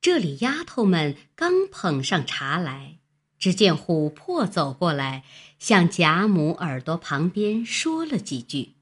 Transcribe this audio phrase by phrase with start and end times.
[0.00, 2.98] 这里丫头们刚捧上茶来，
[3.38, 5.24] 只见琥珀走过来，
[5.58, 8.76] 向贾母耳朵旁边说了几句，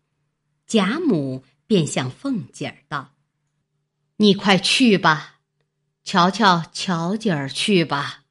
[0.66, 3.14] 贾母便向凤姐儿道
[4.18, 5.40] ：“你快去吧，
[6.04, 8.24] 瞧瞧巧姐儿去吧。”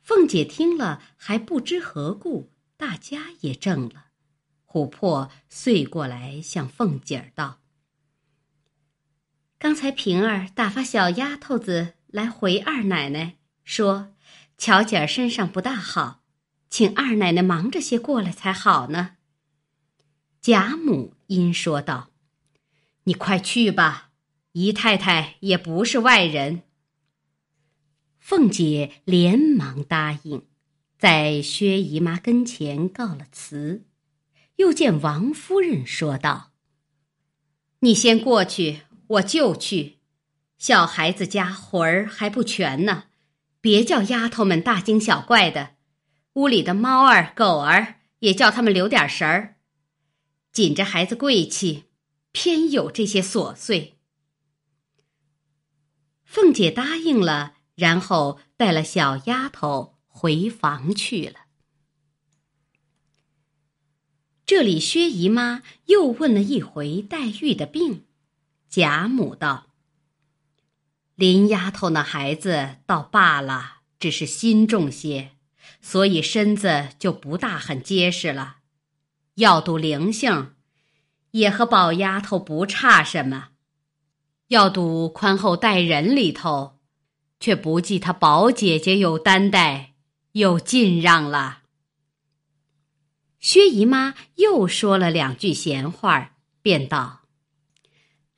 [0.00, 4.06] 凤姐听了还不知何故，大家也怔了。
[4.66, 7.61] 琥珀遂过来向凤姐儿道。
[9.62, 14.12] 刚才平儿打发小丫头子来回二奶奶，说
[14.58, 16.24] 巧姐儿身上不大好，
[16.68, 19.18] 请二奶奶忙着些过来才好呢。
[20.40, 22.10] 贾母因说道
[23.06, 24.10] ：“你快去吧，
[24.50, 26.62] 姨太太也不是外人。”
[28.18, 30.42] 凤姐连忙答应，
[30.98, 33.84] 在薛姨妈跟前告了辞，
[34.56, 36.50] 又见王夫人说道
[37.78, 39.98] ：“你先过去。”我就去，
[40.58, 43.04] 小孩子家魂儿还不全呢，
[43.60, 45.76] 别叫丫头们大惊小怪的。
[46.34, 49.56] 屋里的猫儿狗儿也叫他们留点神儿。
[50.50, 51.84] 紧着孩子贵气，
[52.32, 53.98] 偏有这些琐碎。
[56.24, 61.40] 凤姐答应了，然后带了小丫头回房去了。
[64.46, 68.06] 这里薛姨妈又问了一回黛玉的病。
[68.74, 69.66] 贾母道
[71.14, 75.32] ：“林丫头那孩子倒罢了，只是心重些，
[75.82, 78.60] 所以身子就不大很结实了。
[79.34, 80.54] 要赌灵性，
[81.32, 83.50] 也和宝丫头不差什么；
[84.48, 86.78] 要赌宽厚待人里头，
[87.38, 89.92] 却不计她宝姐姐有担待，
[90.32, 91.64] 有尽让了。”
[93.38, 97.21] 薛姨妈又说了两句闲话，便道。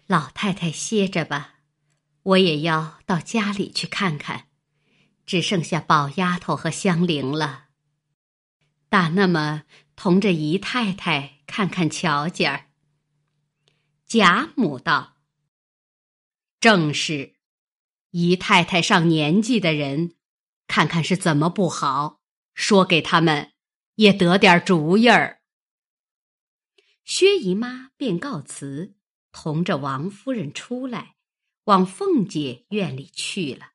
[0.06, 1.60] 老太太歇着吧，
[2.22, 4.48] 我也要到家里去看看，
[5.24, 7.68] 只剩下宝丫头和香菱了。
[8.90, 9.64] 打那么
[9.96, 12.66] 同着姨太太看看巧姐儿。
[14.06, 15.16] 贾母道
[16.60, 17.36] ：“正是，
[18.10, 20.14] 姨太太上年纪的人，
[20.68, 22.20] 看看是怎么不好，
[22.54, 23.52] 说给他们
[23.94, 25.40] 也得点主意儿。”
[27.04, 28.94] 薛姨妈便告辞。
[29.34, 31.16] 同着王夫人出来，
[31.64, 33.72] 往凤姐院里去了。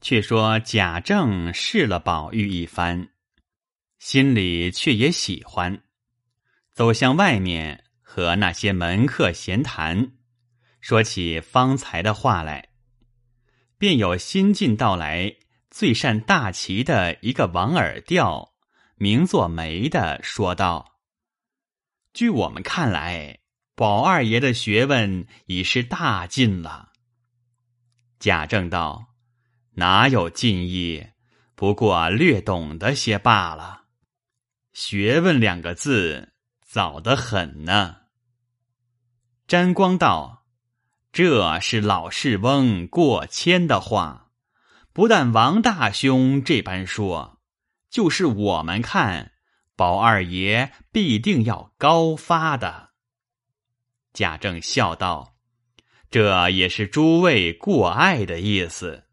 [0.00, 3.10] 却说贾政试了宝玉一番，
[3.98, 5.84] 心里却也喜欢，
[6.72, 10.12] 走向外面和那些门客闲谈，
[10.80, 12.70] 说起方才的话来，
[13.76, 15.36] 便有新近到来
[15.70, 18.54] 最善大旗的一个王耳调，
[18.96, 20.97] 名作梅的说道。
[22.18, 23.38] 据我们看来，
[23.76, 26.90] 宝二爷的学问已是大进了。
[28.18, 29.14] 贾政道
[29.78, 31.10] ：“哪有进意？
[31.54, 33.84] 不过略懂得些罢了。
[34.72, 36.32] 学问两个字，
[36.66, 37.98] 早得很呢。”
[39.46, 40.44] 沾光道
[41.12, 44.32] ：“这是老世翁过谦的话，
[44.92, 47.38] 不但王大兄这般说，
[47.88, 49.34] 就是我们看。”
[49.78, 52.90] 宝二爷必定要高发的。
[54.12, 55.36] 贾政笑道
[56.10, 59.04] ：“这也是诸位过爱的意思。”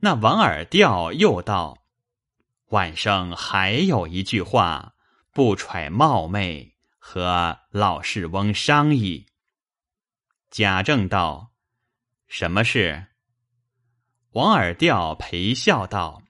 [0.00, 1.84] 那王尔调又道
[2.72, 4.94] ：“晚上还有一句话，
[5.32, 9.26] 不揣冒昧，和老世翁商议。”
[10.48, 11.52] 贾政道
[12.26, 13.08] ：“什么事？”
[14.32, 16.22] 王尔调陪笑道。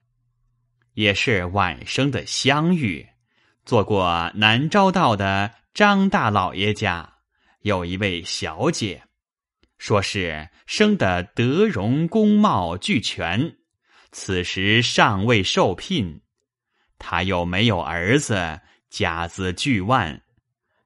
[0.97, 3.07] 也是晚生的相遇，
[3.65, 7.17] 做过南昭道的张大老爷家，
[7.61, 9.03] 有一位小姐，
[9.77, 13.57] 说是生得德容功貌俱全，
[14.11, 16.21] 此时尚未受聘。
[16.97, 18.59] 他又没有儿子，
[18.89, 20.23] 家资巨万，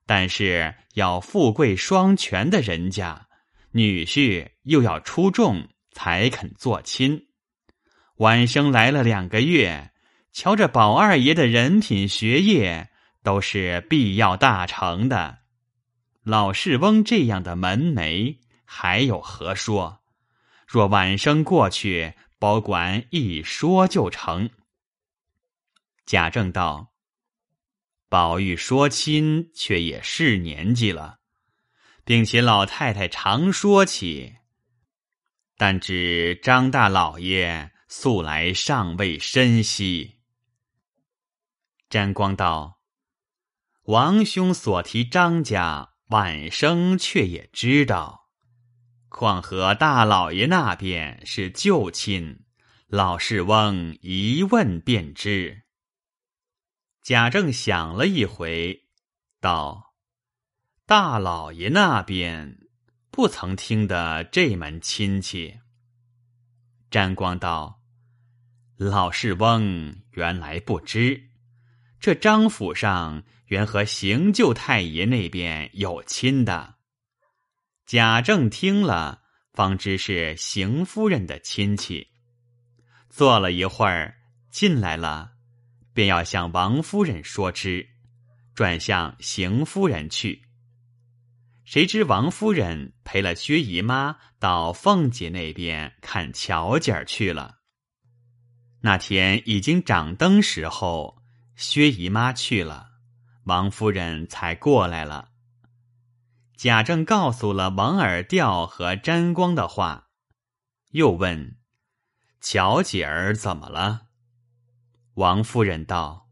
[0.05, 3.28] 但是要富贵双全的人家，
[3.72, 7.28] 女婿又要出众，才肯做亲。
[8.17, 9.87] 晚生来了两个月。
[10.33, 12.89] 瞧着宝二爷的人品学业
[13.22, 15.39] 都是必要大成的，
[16.23, 20.01] 老世翁这样的门楣还有何说？
[20.66, 24.49] 若晚生过去，保管一说就成。
[26.05, 26.93] 贾政道
[28.07, 31.19] ：“宝玉说亲，却也是年纪了，
[32.05, 34.37] 并且老太太常说起，
[35.57, 40.19] 但只张大老爷素来尚未深悉。”
[41.91, 42.79] 沾光道
[43.84, 48.29] ：“王兄所提张家，晚生却也知道。
[49.09, 52.46] 况和大老爷那边是旧亲，
[52.88, 55.64] 老世翁一问便知。”
[57.03, 58.88] 贾政想了一回，
[59.41, 59.93] 道
[60.88, 62.70] ：“大老爷那边
[63.11, 65.59] 不曾听得这门亲戚。”
[66.90, 67.82] 沾光道
[68.79, 71.30] ：“老世翁原来不知，
[72.02, 76.76] 这张府上原和邢舅太爷那边有亲的。”
[77.86, 79.22] 贾政听了，
[79.53, 82.08] 方知是邢夫人的亲戚，
[83.09, 84.18] 坐了一会儿，
[84.50, 85.34] 进来了。
[85.94, 87.90] 便要向王夫人说之，
[88.56, 90.44] 转向邢夫人去。
[91.66, 97.59] 谁知王夫人陪了薛姨妈到凤姐那边看巧姐儿去了。
[98.80, 101.21] 那天已经掌灯时候，
[101.56, 102.92] 薛姨妈去了，
[103.44, 105.30] 王夫人才过来了。
[106.56, 110.09] 贾政告诉了王尔调和沾光的话，
[110.92, 111.58] 又问
[112.40, 114.08] ：“巧姐儿怎么了？”
[115.16, 116.30] 王夫人道：“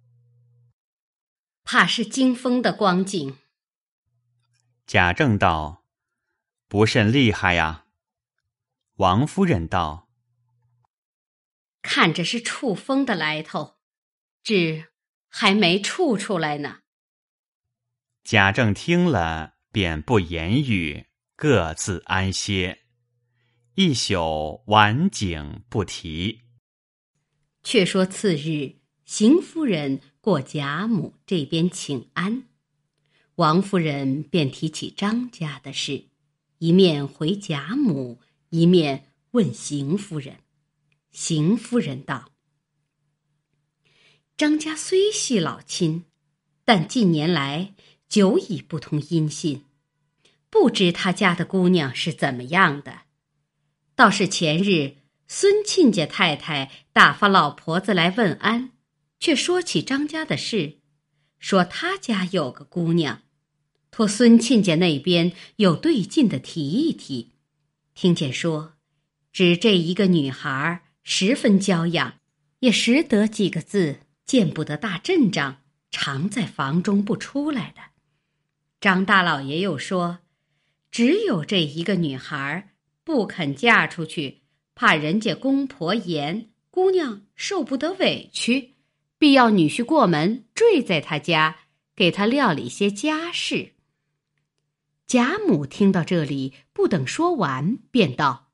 [1.63, 3.37] 怕是惊风的光景。”
[4.85, 5.83] 贾政道
[6.67, 7.85] ：“不甚厉害呀。”
[8.97, 10.09] 王夫人道
[11.81, 13.77] ：“看着是触风的来头，
[14.43, 14.88] 只
[15.29, 16.79] 还没处出来呢。”
[18.25, 21.05] 贾政听了，便不言语，
[21.35, 22.79] 各自安歇。
[23.75, 26.41] 一宿晚景不提。
[27.63, 32.43] 却说次日，邢夫人过贾母这边请安，
[33.35, 36.09] 王夫人便提起张家的事，
[36.57, 40.41] 一面回贾母，一面问邢夫人。
[41.11, 42.31] 邢夫人道
[44.39, 46.05] ：“张家虽系老亲，
[46.63, 47.73] 但近年来
[48.07, 49.65] 久已不通音信，
[50.49, 53.01] 不知他家的姑娘是怎么样的。
[53.95, 54.95] 倒是前日。”
[55.27, 58.71] 孙亲家太太打发老婆子来问安，
[59.19, 60.77] 却说起张家的事，
[61.37, 63.21] 说他家有个姑娘，
[63.91, 67.33] 托孙亲家那边有对劲的提一提。
[67.93, 68.75] 听见说，
[69.33, 72.13] 只这一个女孩十分娇养，
[72.61, 75.55] 也识得几个字，见不得大阵仗，
[75.89, 77.81] 常在房中不出来的。
[78.79, 80.19] 张大老爷又说，
[80.91, 84.43] 只有这一个女孩不肯嫁出去。
[84.75, 88.75] 怕人家公婆严，姑娘受不得委屈，
[89.17, 91.61] 必要女婿过门坠在他家，
[91.95, 93.73] 给他料理些家事。
[95.07, 98.51] 贾母听到这里，不等说完，便道：“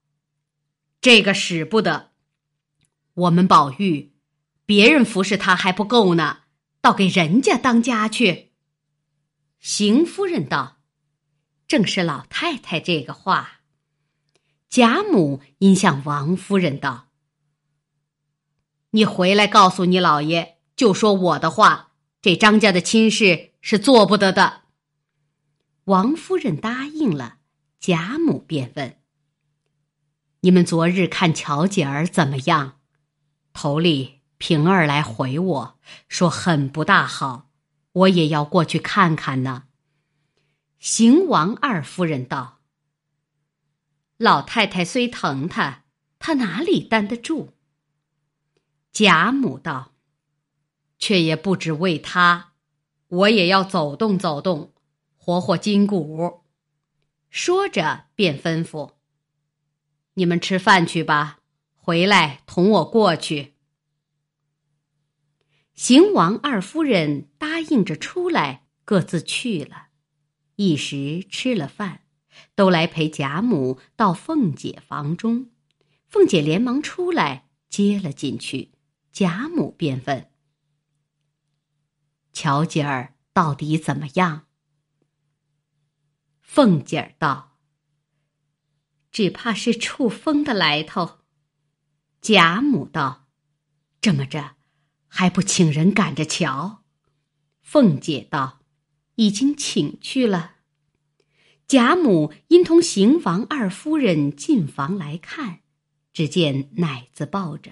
[1.01, 2.12] 这个使不得。
[3.16, 4.13] 我们宝玉，
[4.66, 6.40] 别人服侍他还不够呢，
[6.82, 8.52] 倒给人家当家去。”
[9.60, 10.78] 邢夫人道
[11.68, 13.62] ：“正是老太太这个话。”
[14.70, 17.08] 贾母因向王夫人道
[18.92, 24.64] ：“你回来告诉你老爷，就说我的话，这张家的亲事是做不得的。”
[25.86, 27.38] 王夫人答应了。
[27.80, 28.98] 贾母便问
[30.42, 32.80] ：“你们昨日看巧姐儿怎么样？”
[33.54, 34.15] 头里
[34.47, 37.50] 平儿来回我说很不大好，
[37.94, 39.63] 我也要过去看看呢。
[40.77, 42.59] 邢王二夫人道。
[44.18, 45.85] 老太太虽疼他，
[46.19, 47.54] 他哪里担得住？
[48.92, 49.94] 贾母道
[50.99, 52.52] ：“却也不止为他，
[53.07, 54.75] 我也要走动走动，
[55.18, 56.44] 活活筋骨。”
[57.31, 58.92] 说着便吩咐
[60.14, 61.40] ：“你们吃饭去吧，
[61.73, 63.54] 回来同我过去。”
[65.76, 69.88] 邢王二夫人答应着出来，各自去了。
[70.56, 72.02] 一时吃了饭。
[72.54, 75.52] 都来陪贾母到凤姐房中，
[76.06, 78.74] 凤姐连忙出来接了进去。
[79.12, 80.30] 贾母便问
[82.34, 84.48] ：“巧姐儿到底怎么样？”
[86.42, 87.58] 凤姐儿道
[89.12, 91.20] ：“只怕是触风的来头。”
[92.20, 93.30] 贾母道
[94.02, 94.55] ：“这么着，
[95.18, 96.84] 还不请人赶着瞧？”
[97.64, 98.60] 凤姐道
[99.16, 100.56] ：“已经请去了。”
[101.68, 105.62] 贾母因同邢王二夫人进房来看，
[106.12, 107.72] 只见奶子抱着，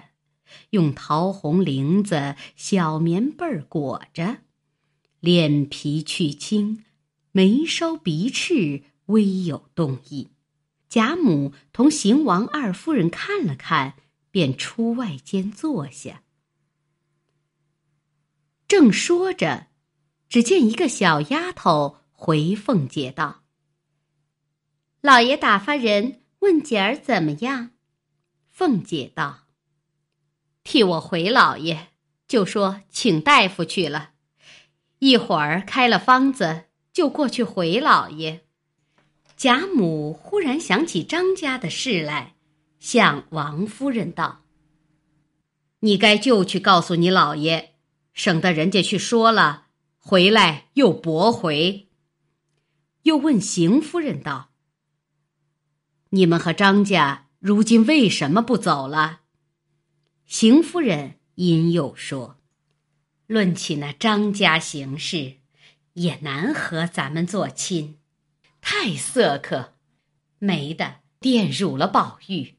[0.69, 4.37] 用桃红绫子小棉被裹着，
[5.19, 6.85] 脸皮去青，
[7.33, 10.29] 眉梢鼻翅微有动意。
[10.87, 13.95] 贾母同邢王二夫人看了看，
[14.31, 16.23] 便出外间坐下。
[18.75, 19.67] 正说着，
[20.27, 23.43] 只见一个小丫头回凤姐道。
[24.99, 27.69] 老爷打发人问姐儿怎么样？
[28.49, 29.41] 凤姐道
[30.65, 31.89] ：“替我回老爷，
[32.27, 34.13] 就说请大夫去了，
[34.97, 38.47] 一会儿开了方子，就过去回老爷。”
[39.37, 42.33] 贾母忽然想起张家的事来，
[42.79, 44.41] 向王夫人道
[45.81, 47.72] ：“你该就去告诉你老爷，
[48.13, 49.67] 省得人家去说了，
[49.97, 51.89] 回来又驳回。”
[53.03, 54.51] 又问邢夫人道
[56.11, 59.21] ：“你们和张家如今为什么不走了？”
[60.25, 62.37] 邢夫人因又说
[63.27, 65.37] ：“论起那张家行事，
[65.93, 67.99] 也难和咱们做亲。”
[68.61, 69.73] 太色可，
[70.39, 72.55] 没的玷辱了宝玉。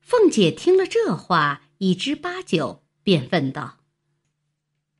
[0.00, 3.78] 凤姐听了这话，已知八九，便问道：“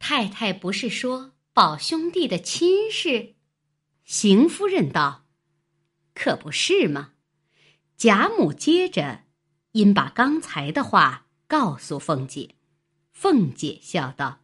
[0.06, 3.36] 太太不是说宝兄弟的亲事？”
[4.04, 5.24] 邢夫人道
[6.12, 7.12] ：“可不是吗？”
[7.96, 9.22] 贾母接着
[9.72, 12.54] 因把刚才的话告诉凤姐，
[13.12, 14.40] 凤姐笑道。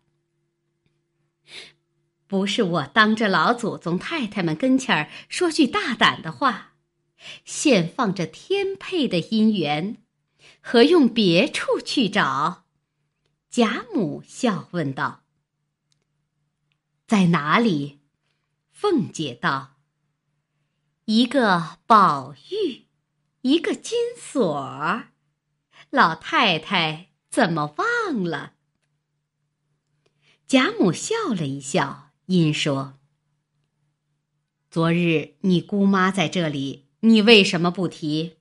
[2.26, 6.76] 不是我当着老祖宗太太们跟前儿说句大胆的话，
[7.44, 9.98] 现放着天配的姻缘，
[10.62, 12.64] 何用别处去找？
[13.50, 15.24] 贾母笑问道
[17.10, 17.98] ：“在哪里？”
[18.70, 19.78] 凤姐道
[21.06, 22.86] ：“一个宝玉，
[23.40, 25.08] 一个金锁儿，
[25.90, 28.52] 老太太怎么忘了？”
[30.46, 32.12] 贾母笑了一笑。
[32.26, 33.00] 因说
[34.70, 38.36] ：“昨日你姑妈在这里，你为什么不提？”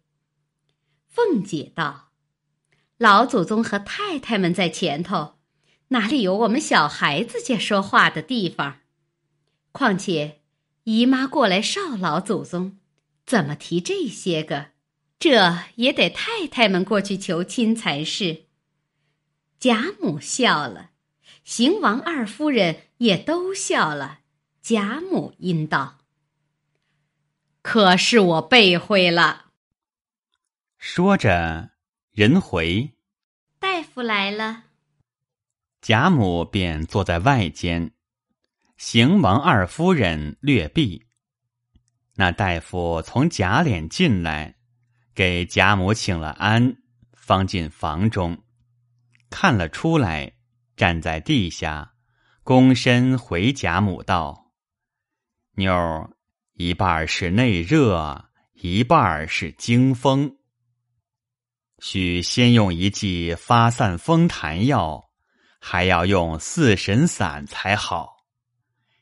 [1.09, 2.11] 凤姐道
[2.97, 5.38] ：“老祖宗和太太们在前头，
[5.89, 8.79] 哪里有我们小孩子家说话的地方？
[9.71, 10.41] 况且
[10.83, 12.77] 姨妈过来少老祖宗，
[13.25, 14.67] 怎么提这些个？
[15.19, 18.45] 这也得太太们过去求亲才是。”
[19.59, 20.91] 贾母笑了。
[21.43, 24.19] 邢王二夫人也都笑了，
[24.61, 25.97] 贾母因道
[27.63, 29.47] ：“可是我背会了。”
[30.77, 31.71] 说着，
[32.11, 32.93] 人回，
[33.57, 34.65] 大夫来了。
[35.81, 37.91] 贾母便坐在外间，
[38.77, 41.05] 邢王二夫人略避。
[42.15, 44.55] 那大夫从贾琏进来，
[45.15, 46.75] 给贾母请了安，
[47.13, 48.37] 方进房中，
[49.29, 50.33] 看了出来。
[50.75, 51.93] 站在地下，
[52.45, 54.53] 躬身回贾母道
[55.55, 56.09] ：“妞儿，
[56.53, 60.37] 一半是内热，一半是惊风，
[61.79, 65.08] 需先用一剂发散风痰药，
[65.59, 68.25] 还要用四神散才好。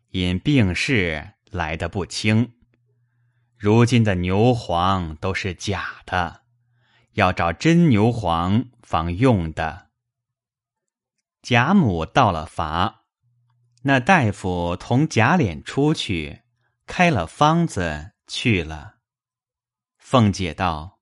[0.10, 2.54] 因病势来得不轻，
[3.56, 6.44] 如今的牛黄都是假的，
[7.14, 9.88] 要找真牛黄方用的。”
[11.44, 13.04] 贾母到了乏，
[13.84, 16.42] 那大夫同贾琏出去，
[16.86, 18.96] 开了方子去了。
[19.98, 21.00] 凤姐道：“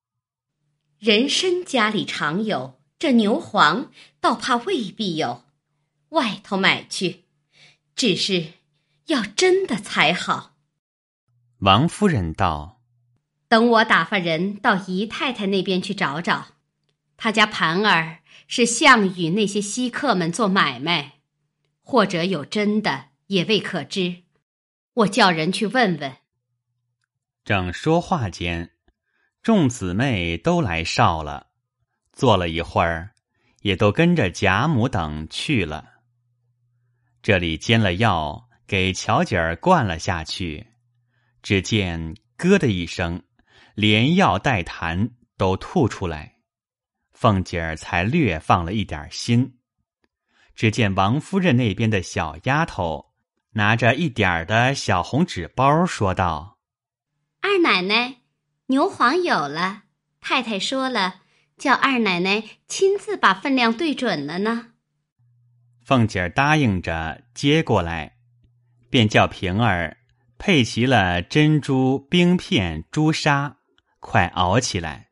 [1.00, 5.44] 人参家里常有，这牛黄倒怕未必有，
[6.15, 7.24] 外头买去，
[7.95, 8.53] 只是
[9.05, 10.57] 要真的才好。”
[11.60, 12.81] 王夫人道
[13.48, 16.48] ：“等我打发人到姨太太那边去找找，
[17.15, 21.13] 她家盘儿。”是项羽那些稀客们做买卖，
[21.81, 24.17] 或者有真的也未可知。
[24.93, 26.17] 我叫人去问问。
[27.43, 28.74] 正说话间，
[29.41, 31.48] 众姊妹都来哨了，
[32.13, 33.15] 坐了一会儿，
[33.62, 35.94] 也都跟着贾母等去了。
[37.25, 40.67] 这里煎了药，给巧姐儿灌了下去，
[41.41, 43.24] 只见咯的一声，
[43.74, 46.36] 连药带痰都吐出来。
[47.13, 49.58] 凤姐儿才略放了一点心，
[50.53, 53.08] 只见王夫人那边的小丫头
[53.53, 56.60] 拿着一点儿的小红纸包，说道
[57.41, 58.17] ：“二奶奶，
[58.67, 59.86] 牛黄有了，
[60.22, 61.22] 太太说了，
[61.58, 64.74] 叫二奶奶亲自把分量对准了呢。”
[65.86, 68.15] 凤姐儿答应着接过来，
[68.89, 69.96] 便叫平儿
[70.39, 73.58] 配齐了珍珠冰片、朱砂，
[74.00, 75.10] 快熬起来。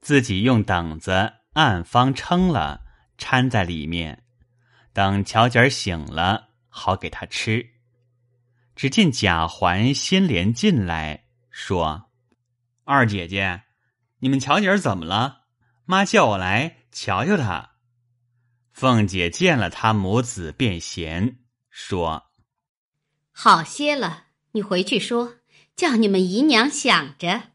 [0.00, 2.82] 自己用等子按方称了，
[3.18, 4.22] 掺在里面，
[4.92, 7.70] 等巧姐儿醒了，好给她吃。
[8.76, 12.10] 只见贾环先连进来，说
[12.86, 13.62] ：“二姐姐，
[14.20, 15.46] 你们巧姐儿怎么了？
[15.84, 17.70] 妈叫我来瞧瞧她。”
[18.74, 21.38] 凤姐见了他母子，便嫌
[21.70, 22.24] 说
[23.30, 25.36] ：“好些了，你回去说，
[25.76, 27.52] 叫你们姨娘想着。”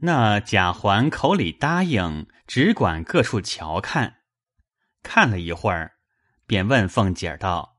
[0.00, 4.20] 那贾环口里答应，只管各处瞧看。
[5.02, 5.92] 看了一会儿，
[6.46, 7.76] 便问凤姐儿道：“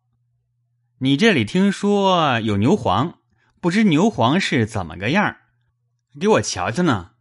[1.02, 3.18] 你这里听说有牛黄，
[3.60, 5.42] 不知牛黄是怎么个样儿？
[6.20, 7.14] 给我瞧瞧呢。”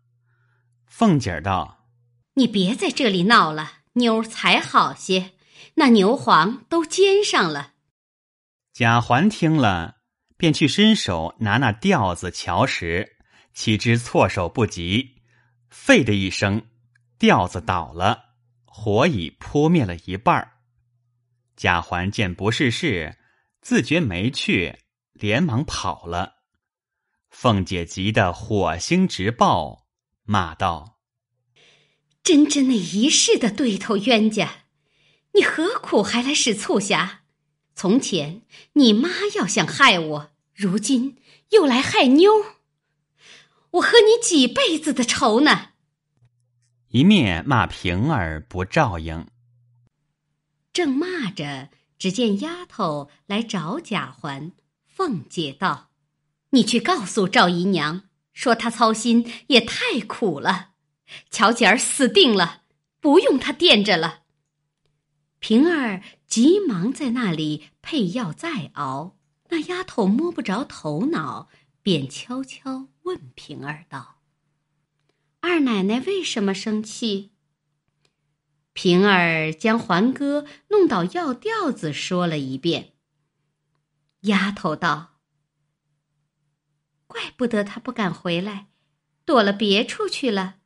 [0.84, 1.86] 凤姐儿道
[2.34, 5.32] ：“你别在这里闹了，妞儿才好些。
[5.74, 7.74] 那牛黄都煎上了。”
[8.74, 9.98] 贾环听了，
[10.36, 13.16] 便去伸手拿那吊子瞧时，
[13.52, 15.22] 岂知措手不及，
[15.70, 16.66] 废的一声，
[17.18, 18.26] 吊子倒了。
[18.64, 20.52] 火已扑灭了一半儿，
[21.56, 23.18] 贾环见不是事，
[23.60, 24.78] 自觉没趣，
[25.12, 26.36] 连忙跑了。
[27.30, 29.88] 凤姐急得火星直爆，
[30.22, 30.97] 骂道
[32.28, 34.64] ：“真真那一世的对头冤家，
[35.32, 37.22] 你何苦还来使促狭？
[37.74, 38.42] 从前
[38.74, 41.16] 你妈要想害我，如今
[41.52, 42.30] 又来害妞，
[43.70, 45.70] 我和你几辈子的仇呢？”
[46.92, 49.26] 一面骂平儿不照应，
[50.74, 54.52] 正骂着，只见丫头来找贾环。
[54.86, 55.88] 凤姐道
[56.52, 58.02] ：“你去告诉赵姨娘，
[58.34, 60.72] 说她操心也太苦了，
[61.30, 62.62] 巧姐儿死定了，
[63.00, 64.22] 不用她垫着了。”
[65.40, 69.16] 平儿急忙在那里配药再熬。
[69.50, 71.48] 那丫头摸不着头脑，
[71.80, 74.20] 便悄悄问平儿道。
[75.40, 77.30] 二奶奶为什么生气？
[78.74, 82.92] 平儿将环哥弄倒药吊子说了一遍。
[84.22, 85.20] 丫头道
[87.06, 88.68] ：“怪不得他不敢回来，
[89.24, 90.56] 躲了别处去了。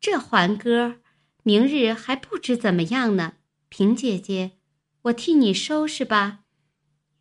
[0.00, 1.00] 这环哥
[1.42, 3.34] 明日还不知怎么样呢。
[3.68, 4.58] 平姐姐，
[5.02, 6.44] 我替你收拾吧。”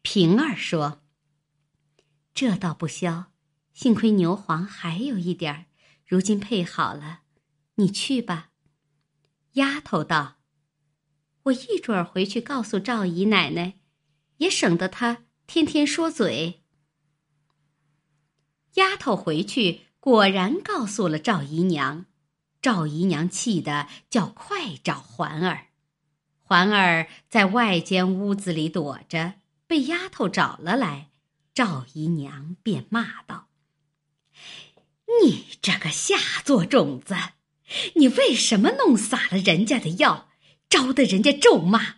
[0.02, 1.02] 平儿说
[2.34, 3.32] ：“这倒不消，
[3.74, 5.66] 幸亏牛黄还有一点儿。”
[6.08, 7.24] 如今配好了，
[7.76, 8.52] 你去吧。
[9.54, 10.38] 丫头道
[11.44, 13.78] ：“我一准儿回去告诉赵姨奶奶，
[14.38, 16.64] 也省得她天天说嘴。”
[18.76, 22.06] 丫头回去果然告诉了赵姨娘，
[22.62, 25.68] 赵姨娘气得叫快找环儿。
[26.42, 29.34] 环儿在外间屋子里躲着，
[29.68, 31.10] 被丫头找了来，
[31.54, 33.48] 赵姨娘便骂道。
[35.22, 37.16] 你这个下作种子，
[37.96, 40.30] 你为什么弄洒了人家的药，
[40.70, 41.98] 招得人家咒骂？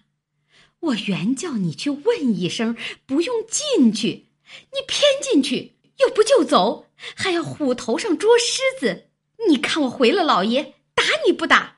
[0.80, 4.30] 我原叫你去问一声，不用进去，
[4.72, 9.09] 你偏进去，又不就走，还要虎头上捉狮子。
[9.48, 11.78] 你看我回了老爷，打你不打？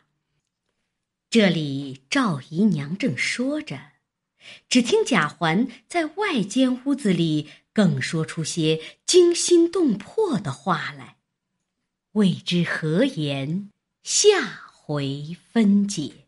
[1.30, 3.80] 这里赵姨娘正说着，
[4.68, 11.18] 只听贾环在外间屋子里更说出些惊心动魄的话来。
[12.14, 13.70] 未知何言，
[14.04, 16.21] 下回分解。